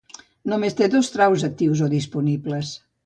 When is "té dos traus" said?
0.79-1.45